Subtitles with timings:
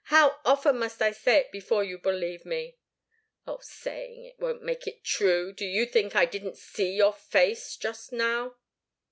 [0.05, 2.79] How often must I say it before you'll believe me?"
[3.45, 5.53] "Oh saying it won't make it true!
[5.53, 8.55] Do you think I didn't see your face just now?"